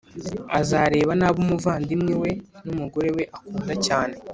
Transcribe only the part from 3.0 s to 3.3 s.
we